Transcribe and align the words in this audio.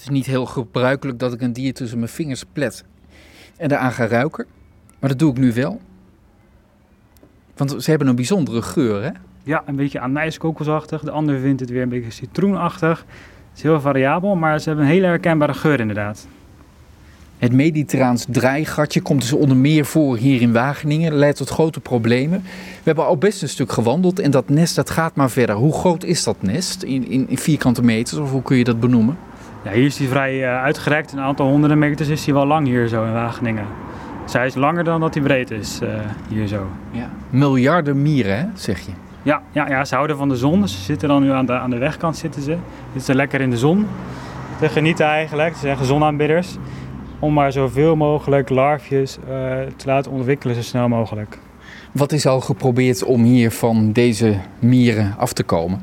is 0.00 0.08
niet 0.08 0.26
heel 0.26 0.46
gebruikelijk 0.46 1.18
dat 1.18 1.32
ik 1.32 1.40
een 1.40 1.52
dier 1.52 1.74
tussen 1.74 1.98
mijn 1.98 2.10
vingers 2.10 2.44
plet 2.52 2.84
en 3.56 3.70
eraan 3.70 3.92
ga 3.92 4.06
ruiken. 4.06 4.46
Maar 4.98 5.10
dat 5.10 5.18
doe 5.18 5.30
ik 5.30 5.38
nu 5.38 5.52
wel. 5.52 5.80
Want 7.56 7.82
ze 7.82 7.90
hebben 7.90 8.08
een 8.08 8.16
bijzondere 8.16 8.62
geur, 8.62 9.02
hè? 9.02 9.10
Ja, 9.42 9.62
een 9.66 9.76
beetje 9.76 10.00
anijskokosachtig. 10.00 11.02
De 11.02 11.10
ander 11.10 11.38
vindt 11.38 11.60
het 11.60 11.70
weer 11.70 11.82
een 11.82 11.88
beetje 11.88 12.10
citroenachtig. 12.10 12.98
Het 12.98 13.56
is 13.56 13.62
heel 13.62 13.80
variabel, 13.80 14.34
maar 14.34 14.60
ze 14.60 14.68
hebben 14.68 14.84
een 14.84 14.90
hele 14.90 15.06
herkenbare 15.06 15.54
geur 15.54 15.80
inderdaad. 15.80 16.26
Het 17.38 17.52
mediterraans 17.52 18.26
draaigatje 18.28 19.00
komt 19.00 19.20
dus 19.20 19.32
onder 19.32 19.56
meer 19.56 19.84
voor 19.84 20.16
hier 20.16 20.40
in 20.40 20.52
Wageningen. 20.52 21.14
leidt 21.14 21.36
tot 21.36 21.48
grote 21.48 21.80
problemen. 21.80 22.42
We 22.42 22.82
hebben 22.82 23.06
al 23.06 23.16
best 23.16 23.42
een 23.42 23.48
stuk 23.48 23.72
gewandeld 23.72 24.18
en 24.18 24.30
dat 24.30 24.48
nest 24.48 24.74
dat 24.74 24.90
gaat 24.90 25.14
maar 25.14 25.30
verder. 25.30 25.56
Hoe 25.56 25.72
groot 25.72 26.04
is 26.04 26.24
dat 26.24 26.42
nest 26.42 26.82
in, 26.82 27.08
in, 27.08 27.28
in 27.28 27.38
vierkante 27.38 27.82
meters 27.82 28.20
of 28.20 28.30
hoe 28.30 28.42
kun 28.42 28.56
je 28.56 28.64
dat 28.64 28.80
benoemen? 28.80 29.16
Ja, 29.62 29.70
hier 29.70 29.84
is 29.84 29.98
hij 29.98 30.08
vrij 30.08 30.40
uh, 30.40 30.62
uitgerekt. 30.62 31.12
Een 31.12 31.20
aantal 31.20 31.48
honderden 31.48 31.78
meters 31.78 32.08
is 32.08 32.24
hij 32.24 32.34
wel 32.34 32.46
lang 32.46 32.66
hier 32.66 32.88
zo 32.88 33.04
in 33.04 33.12
Wageningen. 33.12 33.66
Dus 34.24 34.32
hij 34.32 34.46
is 34.46 34.54
langer 34.54 34.84
dan 34.84 35.00
dat 35.00 35.14
hij 35.14 35.22
breed 35.22 35.50
is 35.50 35.80
uh, 35.82 35.88
hier 36.28 36.46
zo. 36.46 36.66
Ja. 36.90 37.10
Miljarden 37.30 38.02
mieren, 38.02 38.38
hè, 38.38 38.44
zeg 38.54 38.80
je? 38.80 38.92
Ja, 39.22 39.42
ja, 39.52 39.68
ja, 39.68 39.84
ze 39.84 39.94
houden 39.94 40.16
van 40.16 40.28
de 40.28 40.36
zon. 40.36 40.60
Dus 40.60 40.72
ze 40.72 40.80
zitten 40.80 41.08
dan 41.08 41.22
nu 41.22 41.30
aan 41.30 41.46
de, 41.46 41.52
aan 41.52 41.70
de 41.70 41.78
wegkant 41.78 42.16
zitten 42.16 42.42
ze. 42.42 42.56
Zitten 42.92 43.14
lekker 43.14 43.40
in 43.40 43.50
de 43.50 43.58
zon. 43.58 43.86
Te 44.58 44.68
genieten 44.68 45.06
eigenlijk. 45.06 45.54
Ze 45.54 45.60
zijn 45.60 45.84
zonaanbidders 45.84 46.56
om 47.18 47.32
maar 47.32 47.52
zoveel 47.52 47.96
mogelijk 47.96 48.48
larfjes 48.48 49.18
uh, 49.18 49.28
te 49.76 49.86
laten 49.86 50.12
ontwikkelen 50.12 50.54
zo 50.54 50.62
snel 50.62 50.88
mogelijk. 50.88 51.38
Wat 51.92 52.12
is 52.12 52.26
al 52.26 52.40
geprobeerd 52.40 53.04
om 53.04 53.22
hier 53.22 53.50
van 53.50 53.92
deze 53.92 54.36
mieren 54.58 55.14
af 55.18 55.32
te 55.32 55.42
komen? 55.42 55.80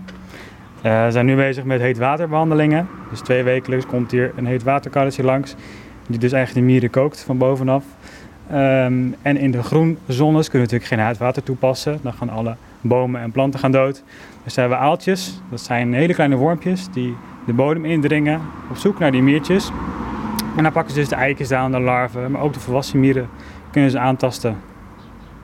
Uh, 0.84 1.06
we 1.06 1.12
zijn 1.12 1.26
nu 1.26 1.36
bezig 1.36 1.64
met 1.64 1.82
heetwaterbehandelingen. 1.82 2.88
Dus 3.10 3.20
twee 3.20 3.44
wekelijks 3.44 3.86
komt 3.86 4.12
hier 4.12 4.32
een 4.36 4.46
heetwaterkarretje 4.46 5.24
langs. 5.24 5.56
Die 6.08 6.20
dus 6.20 6.32
eigenlijk 6.32 6.66
de 6.66 6.72
mieren 6.72 6.90
kookt 6.90 7.20
van 7.20 7.38
bovenaf. 7.38 7.84
Um, 8.52 9.16
en 9.22 9.38
in 9.38 9.52
de 9.52 9.64
groenzones 9.64 10.50
kunnen 10.50 10.68
we 10.68 10.74
natuurlijk 10.74 10.86
geen 10.86 11.00
heetwater 11.00 11.44
toepassen. 11.44 12.00
Dan 12.02 12.14
gaan 12.14 12.30
alle 12.30 12.56
bomen 12.82 13.22
en 13.22 13.32
planten 13.32 13.60
gaan 13.60 13.72
dood. 13.72 14.04
Dus 14.44 14.56
hebben 14.56 14.78
we 14.78 14.84
aaltjes. 14.84 15.42
Dat 15.50 15.62
zijn 15.62 15.94
hele 15.94 16.14
kleine 16.14 16.36
wormpjes 16.36 16.88
die 16.92 17.16
de 17.46 17.54
bodem 17.54 17.86
indringen 17.86 18.42
op 18.70 18.78
zoek 18.78 19.00
naar 19.00 19.12
die 19.12 19.22
miertjes. 19.22 19.72
En 20.58 20.64
dan 20.64 20.72
pakken 20.72 20.94
ze 20.94 21.00
dus 21.00 21.10
de 21.10 21.16
eikens 21.16 21.52
aan, 21.52 21.72
de 21.72 21.80
larven, 21.80 22.32
maar 22.32 22.42
ook 22.42 22.54
de 22.54 22.60
volwassen 22.60 23.00
mieren 23.00 23.30
kunnen 23.72 23.92
ze 23.92 24.00
aantasten. 24.00 24.58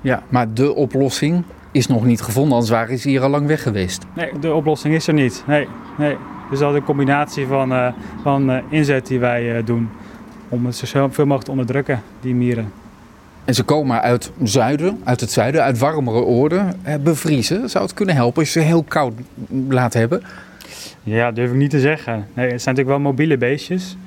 Ja, 0.02 0.24
maar 0.30 0.54
de 0.54 0.76
oplossing 0.76 1.44
is 1.74 1.88
nog 1.88 2.06
niet 2.06 2.22
gevonden, 2.22 2.54
anders 2.54 2.72
waren 2.72 2.98
ze 2.98 3.10
hier 3.10 3.22
al 3.22 3.30
lang 3.30 3.48
weg 3.48 3.62
geweest. 3.62 4.06
Nee, 4.16 4.40
de 4.40 4.54
oplossing 4.54 4.96
is 4.96 5.08
er 5.08 5.14
niet. 5.14 5.44
Nee, 5.48 5.68
nee. 5.98 6.18
Dus 6.50 6.60
dat 6.60 6.72
is 6.72 6.78
een 6.78 6.84
combinatie 6.84 7.48
van, 7.48 7.72
uh, 7.72 7.88
van 8.22 8.52
uh, 8.52 8.58
inzet 8.70 9.08
die 9.08 9.20
wij 9.20 9.58
uh, 9.58 9.66
doen 9.66 9.90
om 10.50 10.66
het 10.66 10.76
zo 10.76 11.08
veel 11.12 11.26
mogelijk 11.26 11.44
te 11.44 11.52
onderdrukken, 11.52 12.02
die 12.22 12.36
mieren. 12.36 12.72
En 13.46 13.54
ze 13.54 13.64
komen 13.64 14.02
uit 14.02 14.32
zuiden, 14.44 15.02
uit 15.04 15.20
het 15.20 15.32
zuiden, 15.32 15.64
uit 15.64 15.78
warmere 15.78 16.22
oorden. 16.22 16.80
Bevriezen, 17.04 17.70
zou 17.70 17.84
het 17.84 17.94
kunnen 17.94 18.16
helpen 18.16 18.40
als 18.40 18.54
je 18.54 18.60
ze 18.60 18.66
heel 18.66 18.84
koud 18.84 19.14
laat 19.70 19.94
hebben? 19.94 20.24
Ja, 21.04 21.32
durf 21.32 21.50
ik 21.50 21.58
niet 21.58 21.70
te 21.70 21.80
zeggen. 21.80 22.14
Nee, 22.14 22.52
het 22.52 22.62
zijn 22.62 22.76
natuurlijk 22.76 23.04
wel 23.04 23.12
mobiele 23.12 23.38
beestjes. 23.38 23.98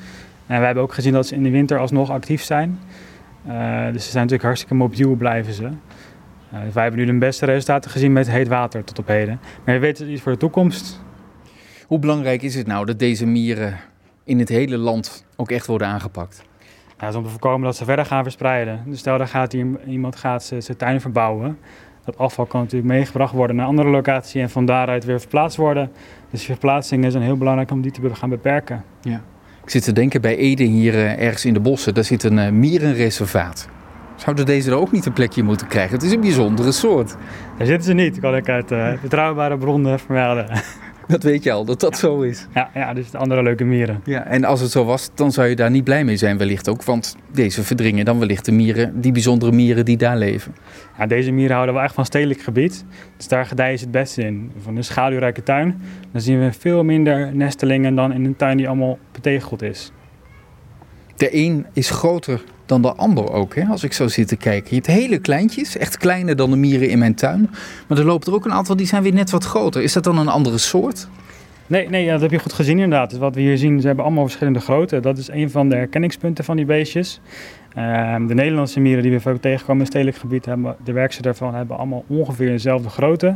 En 0.47 0.57
wij 0.57 0.67
hebben 0.67 0.83
ook 0.83 0.95
gezien 0.95 1.13
dat 1.13 1.27
ze 1.27 1.35
in 1.35 1.43
de 1.43 1.51
winter 1.51 1.79
alsnog 1.79 2.11
actief 2.11 2.43
zijn. 2.43 2.79
Dus 3.93 4.05
ze 4.05 4.11
zijn 4.11 4.23
natuurlijk 4.23 4.43
hartstikke 4.43 4.75
mobiel 4.75 5.15
blijven 5.15 5.53
ze. 5.53 5.69
Uh, 6.57 6.73
wij 6.73 6.83
hebben 6.83 7.01
nu 7.01 7.07
de 7.07 7.19
beste 7.19 7.45
resultaten 7.45 7.91
gezien 7.91 8.13
met 8.13 8.31
heet 8.31 8.49
water 8.49 8.85
tot 8.85 8.99
op 8.99 9.07
heden. 9.07 9.41
Maar 9.65 9.75
je 9.75 9.81
weet 9.81 9.99
het 9.99 10.09
iets 10.09 10.23
voor 10.23 10.33
de 10.33 10.39
toekomst. 10.39 11.01
Hoe 11.87 11.99
belangrijk 11.99 12.43
is 12.43 12.55
het 12.55 12.67
nou 12.67 12.87
dat 12.87 12.99
deze 12.99 13.27
mieren 13.27 13.79
in 14.25 14.39
het 14.39 14.49
hele 14.49 14.77
land 14.77 15.25
ook 15.37 15.51
echt 15.51 15.67
worden 15.67 15.89
aangepakt? 15.89 16.43
Dat 16.97 17.09
is 17.09 17.15
om 17.15 17.23
te 17.23 17.31
voorkomen 17.31 17.67
dat 17.67 17.77
ze 17.77 17.85
verder 17.85 18.05
gaan 18.05 18.23
verspreiden. 18.23 18.83
Dus 18.87 18.99
stel 18.99 19.19
dat 19.19 19.29
gaat 19.29 19.53
iemand 19.87 20.17
gaat 20.17 20.45
zijn 20.45 20.77
tuin 20.77 21.01
verbouwen. 21.01 21.59
Dat 22.05 22.19
afval 22.19 22.47
kan 22.47 22.61
natuurlijk 22.61 22.93
meegebracht 22.93 23.33
worden 23.33 23.57
naar 23.57 23.65
een 23.65 23.71
andere 23.71 23.89
locatie 23.89 24.41
en 24.41 24.51
van 24.51 24.65
daaruit 24.65 25.05
weer 25.05 25.21
verplaatst 25.21 25.57
worden. 25.57 25.91
Dus 26.31 26.45
verplaatsingen 26.45 27.11
zijn 27.11 27.23
heel 27.23 27.37
belangrijk 27.37 27.71
om 27.71 27.81
die 27.81 27.91
te 27.91 28.15
gaan 28.15 28.29
beperken. 28.29 28.85
Ja. 29.01 29.23
Ik 29.63 29.71
zit 29.71 29.85
te 29.85 29.93
denken 29.93 30.21
bij 30.21 30.37
Ede 30.37 30.65
hier 30.65 30.95
uh, 30.95 31.23
ergens 31.23 31.45
in 31.45 31.55
de 31.55 31.61
bossen. 31.61 31.95
Daar 31.95 32.05
zit 32.05 32.23
een 32.23 32.39
uh, 32.39 32.49
mierenreservaat. 32.49 33.69
Zouden 34.27 34.47
deze 34.47 34.71
er 34.71 34.77
ook 34.77 34.93
niet 34.93 35.07
een 35.07 35.13
plekje 35.13 35.43
moeten 35.43 35.67
krijgen? 35.67 35.95
Het 35.95 36.03
is 36.03 36.13
een 36.13 36.21
bijzondere 36.21 36.73
soort. 36.73 37.17
Daar 37.59 37.67
zitten 37.67 37.85
ze 37.85 37.93
niet, 37.93 38.21
kan 38.21 38.37
ik 38.37 38.49
uit 38.49 38.73
uh, 38.73 38.93
betrouwbare 39.03 39.59
bronnen 39.59 39.99
vermelden. 39.99 40.47
Dat 41.07 41.23
weet 41.23 41.43
je 41.43 41.53
al, 41.53 41.65
dat 41.65 41.81
dat 41.81 41.99
zo 41.99 42.21
is. 42.21 42.47
Ja, 42.55 42.71
ja, 42.75 42.95
dus 42.95 43.11
de 43.11 43.19
andere 43.19 43.43
leuke 43.43 43.65
mieren. 43.65 44.01
Ja, 44.05 44.25
en 44.25 44.45
als 44.45 44.61
het 44.61 44.71
zo 44.71 44.85
was, 44.85 45.11
dan 45.15 45.33
zou 45.33 45.49
je 45.49 45.57
daar 45.57 45.71
niet 45.71 45.85
blij 45.85 46.05
mee 46.05 46.17
zijn 46.17 46.39
wellicht 46.39 46.69
ook. 46.69 46.85
Want 46.85 47.17
deze 47.33 47.63
verdringen 47.63 48.05
dan 48.05 48.19
wellicht 48.19 48.45
de 48.45 48.53
mieren, 48.53 49.01
die 49.01 49.13
bijzondere 49.13 49.53
mieren 49.53 49.85
die 49.85 49.97
daar 49.97 50.17
leven. 50.17 50.55
Ja, 50.99 51.07
deze 51.07 51.31
mieren 51.31 51.55
houden 51.55 51.75
wel 51.75 51.85
echt 51.85 51.95
van 51.95 52.05
stedelijk 52.05 52.41
gebied. 52.41 52.85
Dus 53.17 53.29
daar 53.29 53.47
gedijen 53.47 53.79
ze 53.79 53.85
het 53.85 53.93
beste 53.93 54.23
in. 54.23 54.53
Van 54.63 54.77
een 54.77 54.85
schaduwrijke 54.85 55.43
tuin, 55.43 55.83
dan 56.13 56.21
zien 56.21 56.41
we 56.41 56.53
veel 56.53 56.85
minder 56.85 57.35
nestelingen 57.35 57.95
dan 57.95 58.13
in 58.13 58.25
een 58.25 58.37
tuin 58.37 58.57
die 58.57 58.67
allemaal 58.67 58.99
betegeld 59.13 59.63
is. 59.63 59.93
De 61.17 61.37
een 61.37 61.67
is 61.73 61.91
groter 61.91 62.41
dan 62.67 62.83
de 62.83 62.95
ander 62.95 63.33
ook, 63.33 63.55
hè? 63.55 63.65
als 63.65 63.85
ik 63.85 63.93
zo 63.93 64.09
zit 64.09 64.29
te 64.29 64.37
kijken. 64.37 64.69
Je 64.69 64.75
hebt 64.75 64.87
hele 64.87 65.19
kleintjes, 65.19 65.77
echt 65.77 65.97
kleiner 65.97 66.37
dan 66.37 66.51
de 66.51 66.57
mieren 66.57 66.89
in 66.89 66.99
mijn 66.99 67.15
tuin. 67.15 67.51
Maar 67.87 67.99
er 67.99 68.05
lopen 68.05 68.29
er 68.29 68.35
ook 68.35 68.45
een 68.45 68.53
aantal 68.53 68.77
die 68.77 68.87
zijn 68.87 69.03
weer 69.03 69.13
net 69.13 69.31
wat 69.31 69.45
groter. 69.45 69.83
Is 69.83 69.93
dat 69.93 70.05
dan 70.05 70.19
een 70.19 70.29
andere 70.29 70.59
soort? 70.59 71.09
Nee, 71.67 71.89
nee 71.89 72.11
dat 72.11 72.21
heb 72.21 72.31
je 72.31 72.39
goed 72.39 72.53
gezien 72.53 72.79
inderdaad. 72.79 73.11
Dus 73.11 73.19
wat 73.19 73.35
we 73.35 73.41
hier 73.41 73.59
zien, 73.59 73.81
ze 73.81 73.87
hebben 73.87 74.05
allemaal 74.05 74.25
verschillende 74.25 74.61
grootte. 74.61 75.01
Dat 75.01 75.19
is 75.19 75.29
een 75.29 75.51
van 75.51 75.69
de 75.69 75.75
herkenningspunten 75.75 76.45
van 76.45 76.57
die 76.57 76.65
beestjes. 76.65 77.21
Uh, 77.79 78.17
de 78.27 78.35
Nederlandse 78.35 78.81
mieren 78.81 79.03
die 79.03 79.13
we 79.13 79.21
vaak 79.21 79.37
tegenkomen 79.37 79.81
in 79.81 79.87
stedelijk 79.87 80.17
gebied, 80.17 80.45
hebben, 80.45 80.77
de 80.85 80.93
werksten 80.93 81.23
daarvan 81.23 81.55
hebben 81.55 81.77
allemaal 81.77 82.05
ongeveer 82.07 82.49
dezelfde 82.49 82.89
grootte. 82.89 83.27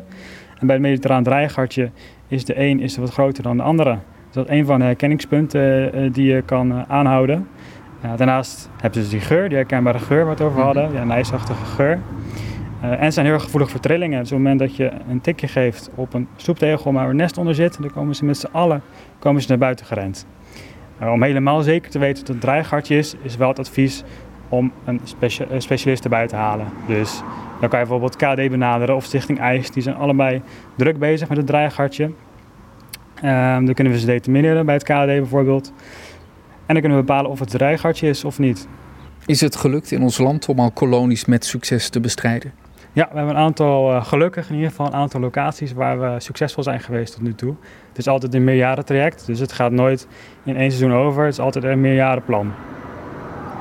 En 0.58 0.66
bij 0.66 0.74
het 0.74 0.84
mediterraan 0.84 1.22
draaigartje 1.22 1.90
is 2.28 2.44
de 2.44 2.58
een 2.58 2.80
is 2.80 2.96
wat 2.96 3.10
groter 3.10 3.42
dan 3.42 3.56
de 3.56 3.62
andere. 3.62 3.98
Dus 4.26 4.34
dat 4.34 4.50
is 4.50 4.58
een 4.58 4.66
van 4.66 4.78
de 4.78 4.84
herkenningspunten 4.84 5.98
uh, 5.98 6.12
die 6.12 6.32
je 6.32 6.42
kan 6.42 6.72
uh, 6.72 6.82
aanhouden. 6.88 7.48
Daarnaast 8.16 8.71
hebben 8.72 9.05
ze 9.05 9.11
dus 9.11 9.19
die 9.19 9.28
geur, 9.28 9.49
die 9.49 9.56
herkenbare 9.56 9.99
geur 9.99 10.25
waar 10.25 10.37
we 10.37 10.43
het 10.43 10.53
over 10.53 10.62
hadden, 10.62 10.93
ja, 10.93 11.05
nijsachtige 11.05 11.65
geur. 11.65 11.99
Uh, 12.84 13.03
en 13.03 13.12
zijn 13.12 13.27
heel 13.27 13.34
erg 13.34 13.44
gevoelig 13.44 13.71
voor 13.71 13.81
trillingen. 13.81 14.19
Dus 14.19 14.33
op 14.33 14.38
het 14.38 14.47
moment 14.47 14.59
dat 14.59 14.77
je 14.77 14.91
een 15.09 15.21
tikje 15.21 15.49
geeft 15.49 15.91
op 15.94 16.15
een 16.15 16.28
stoeptegel 16.37 16.93
waar 16.93 17.09
een 17.09 17.16
nest 17.16 17.38
onder 17.38 17.55
zit, 17.55 17.81
dan 17.81 17.91
komen 17.91 18.15
ze 18.15 18.25
met 18.25 18.37
z'n 18.37 18.49
allen 18.53 18.83
komen 19.19 19.43
ze 19.43 19.49
naar 19.49 19.59
buiten 19.59 19.87
gerend. 19.87 20.27
Uh, 21.03 21.12
om 21.12 21.22
helemaal 21.22 21.62
zeker 21.62 21.91
te 21.91 21.99
weten 21.99 22.19
dat 22.19 22.27
het 22.27 22.37
een 22.37 22.43
draaigartje 22.43 22.97
is, 22.97 23.15
is 23.22 23.37
wel 23.37 23.49
het 23.49 23.59
advies 23.59 24.05
om 24.49 24.72
een, 24.84 25.00
specia 25.05 25.47
een 25.50 25.62
specialist 25.62 26.05
erbij 26.05 26.27
te 26.27 26.37
halen. 26.37 26.67
Dus 26.87 27.22
dan 27.61 27.69
kan 27.69 27.81
je 27.81 27.87
bijvoorbeeld 27.87 28.17
KD 28.17 28.50
benaderen 28.50 28.97
of 28.97 29.05
Stichting 29.05 29.41
IJs. 29.41 29.71
Die 29.71 29.82
zijn 29.82 29.97
allebei 29.97 30.43
druk 30.77 30.99
bezig 30.99 31.28
met 31.28 31.37
het 31.37 31.47
draaigartje. 31.47 32.11
Uh, 33.25 33.55
dan 33.55 33.75
kunnen 33.75 33.93
we 33.93 33.99
ze 33.99 34.06
determineren 34.06 34.67
bij 34.67 34.75
het 34.75 34.82
KD 34.82 35.06
bijvoorbeeld. 35.06 35.72
En 36.70 36.76
dan 36.76 36.84
kunnen 36.84 37.00
we 37.00 37.06
bepalen 37.06 37.31
of 37.31 37.38
het 37.38 37.50
draaigartje 37.50 38.08
is 38.08 38.25
of 38.25 38.38
niet. 38.38 38.69
Is 39.26 39.41
het 39.41 39.56
gelukt 39.56 39.91
in 39.91 40.03
ons 40.03 40.19
land 40.19 40.48
om 40.48 40.58
al 40.58 40.70
kolonies 40.70 41.25
met 41.25 41.44
succes 41.44 41.88
te 41.88 42.00
bestrijden? 42.00 42.53
Ja, 42.92 43.08
we 43.10 43.16
hebben 43.16 43.34
een 43.34 43.42
aantal, 43.42 43.92
uh, 43.92 44.04
gelukkig 44.04 44.48
in 44.48 44.54
ieder 44.54 44.70
geval 44.70 44.86
een 44.86 44.92
aantal 44.92 45.20
locaties 45.20 45.72
waar 45.72 46.00
we 46.00 46.20
succesvol 46.20 46.62
zijn 46.62 46.81
geweest 46.81 47.12
tot 47.12 47.22
nu 47.22 47.34
toe. 47.34 47.54
Het 47.88 47.98
is 47.98 48.08
altijd 48.08 48.34
een 48.34 48.44
meerjarentraject, 48.44 49.26
dus 49.26 49.38
het 49.38 49.53
gaat 49.53 49.72
nooit 49.72 50.06
in 50.44 50.56
één 50.56 50.70
seizoen 50.70 50.98
over. 50.98 51.25
Het 51.25 51.32
is 51.32 51.38
altijd 51.38 51.64
een 51.64 51.81
meerjarenplan. 51.81 52.53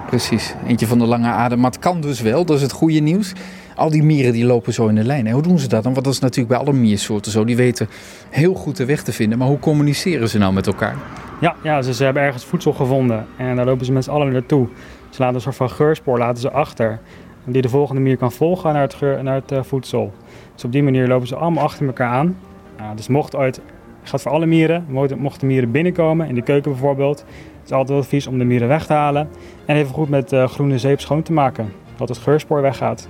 Precies, 0.07 0.53
eentje 0.67 0.87
van 0.87 0.99
de 0.99 1.05
lange 1.05 1.27
adem. 1.27 1.59
Maar 1.59 1.71
het 1.71 1.79
kan 1.79 2.01
dus 2.01 2.21
wel, 2.21 2.45
dat 2.45 2.55
is 2.55 2.61
het 2.61 2.71
goede 2.71 2.99
nieuws. 2.99 3.33
Al 3.75 3.89
die 3.89 4.03
mieren 4.03 4.33
die 4.33 4.45
lopen 4.45 4.73
zo 4.73 4.87
in 4.87 4.95
de 4.95 5.03
lijn. 5.03 5.27
En 5.27 5.33
hoe 5.33 5.41
doen 5.41 5.59
ze 5.59 5.67
dat 5.67 5.83
dan? 5.83 5.93
Want 5.93 6.05
dat 6.05 6.13
is 6.13 6.19
natuurlijk 6.19 6.49
bij 6.49 6.57
alle 6.57 6.77
miersoorten 6.77 7.31
zo. 7.31 7.45
Die 7.45 7.55
weten 7.55 7.89
heel 8.29 8.53
goed 8.53 8.77
de 8.77 8.85
weg 8.85 9.03
te 9.03 9.13
vinden. 9.13 9.37
Maar 9.37 9.47
hoe 9.47 9.59
communiceren 9.59 10.29
ze 10.29 10.37
nou 10.37 10.53
met 10.53 10.67
elkaar? 10.67 10.95
Ja, 11.41 11.55
ja 11.63 11.81
ze, 11.81 12.03
hebben 12.03 12.23
ergens 12.23 12.45
voedsel 12.45 12.73
gevonden 12.73 13.25
en 13.37 13.55
daar 13.55 13.65
lopen 13.65 13.85
ze 13.85 13.91
met 13.91 14.03
z'n 14.03 14.09
allen 14.09 14.31
naartoe. 14.31 14.67
Ze 15.09 15.19
laten 15.19 15.35
een 15.35 15.41
soort 15.41 15.55
van 15.55 15.69
geurspoor 15.69 16.17
laten 16.17 16.41
ze 16.41 16.51
achter. 16.51 16.99
Die 17.45 17.61
de 17.61 17.69
volgende 17.69 18.01
mier 18.01 18.17
kan 18.17 18.31
volgen 18.31 18.73
naar 18.73 18.81
het, 18.81 18.93
geur, 18.93 19.23
naar 19.23 19.35
het 19.35 19.51
uh, 19.51 19.63
voedsel. 19.63 20.13
Dus 20.53 20.63
op 20.63 20.71
die 20.71 20.83
manier 20.83 21.07
lopen 21.07 21.27
ze 21.27 21.35
allemaal 21.35 21.63
achter 21.63 21.85
elkaar 21.85 22.11
aan. 22.11 22.37
Uh, 22.79 22.85
dus 22.95 23.07
mocht 23.07 23.35
ooit, 23.35 23.61
gaat 24.03 24.21
voor 24.21 24.31
alle 24.31 24.45
mieren, 24.45 24.85
mochten 25.17 25.47
mieren 25.47 25.71
binnenkomen, 25.71 26.27
in 26.27 26.35
de 26.35 26.41
keuken 26.41 26.71
bijvoorbeeld. 26.71 27.19
Het 27.19 27.65
is 27.65 27.71
altijd 27.71 27.99
advies 27.99 28.27
om 28.27 28.37
de 28.37 28.43
mieren 28.43 28.67
weg 28.67 28.85
te 28.85 28.93
halen. 28.93 29.29
En 29.65 29.75
even 29.75 29.93
goed 29.93 30.09
met 30.09 30.33
uh, 30.33 30.47
groene 30.47 30.77
zeep 30.77 30.99
schoon 30.99 31.21
te 31.21 31.33
maken, 31.33 31.73
dat 31.95 32.09
het 32.09 32.17
geurspoor 32.17 32.61
weggaat. 32.61 33.09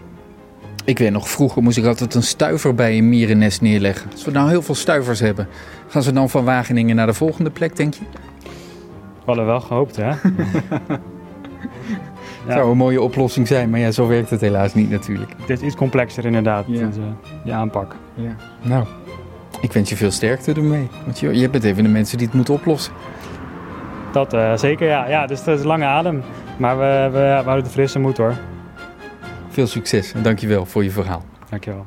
Ik 0.85 0.97
weet 0.99 1.11
nog, 1.11 1.29
vroeger 1.29 1.61
moest 1.61 1.77
ik 1.77 1.85
altijd 1.85 2.13
een 2.13 2.23
stuiver 2.23 2.75
bij 2.75 2.97
een 2.97 3.09
mierennest 3.09 3.61
neerleggen. 3.61 4.11
Als 4.11 4.25
we 4.25 4.31
nou 4.31 4.49
heel 4.49 4.61
veel 4.61 4.75
stuivers 4.75 5.19
hebben, 5.19 5.47
gaan 5.87 6.03
ze 6.03 6.11
dan 6.11 6.29
van 6.29 6.43
Wageningen 6.43 6.95
naar 6.95 7.05
de 7.05 7.13
volgende 7.13 7.49
plek, 7.49 7.75
denk 7.75 7.93
je? 7.93 8.01
We 9.19 9.25
hadden 9.25 9.45
wel 9.45 9.61
gehoopt, 9.61 9.95
hè? 9.95 10.11
Ja. 12.47 12.53
zou 12.55 12.71
een 12.71 12.77
mooie 12.77 13.01
oplossing 13.01 13.47
zijn, 13.47 13.69
maar 13.69 13.79
ja, 13.79 13.91
zo 13.91 14.07
werkt 14.07 14.29
het 14.29 14.41
helaas 14.41 14.73
niet 14.73 14.89
natuurlijk. 14.89 15.31
Het 15.39 15.49
is 15.49 15.61
iets 15.61 15.75
complexer 15.75 16.25
inderdaad, 16.25 16.65
ja. 16.67 16.87
dus, 16.87 16.97
uh, 16.97 17.03
je 17.43 17.53
aanpak. 17.53 17.95
Ja. 18.13 18.35
Nou, 18.61 18.85
ik 19.61 19.73
wens 19.73 19.89
je 19.89 19.95
veel 19.95 20.11
sterkte 20.11 20.53
ermee. 20.53 20.87
Want 21.03 21.19
je, 21.19 21.39
je 21.39 21.49
bent 21.49 21.63
even 21.63 21.83
de 21.83 21.89
mensen 21.89 22.17
die 22.17 22.27
het 22.27 22.35
moeten 22.35 22.53
oplossen. 22.53 22.93
Dat 24.11 24.33
uh, 24.33 24.57
zeker, 24.57 24.87
ja. 24.87 25.07
ja. 25.07 25.25
Dus 25.25 25.43
dat 25.43 25.59
is 25.59 25.65
lange 25.65 25.85
adem. 25.85 26.23
Maar 26.57 26.77
we, 26.77 27.09
we, 27.11 27.19
we 27.19 27.41
houden 27.43 27.63
de 27.63 27.69
frisse 27.69 27.99
moed 27.99 28.17
hoor. 28.17 28.33
Veel 29.49 29.67
succes 29.67 30.13
en 30.13 30.23
dankjewel 30.23 30.65
voor 30.65 30.83
je 30.83 30.91
verhaal. 30.91 31.23
Dankjewel. 31.49 31.85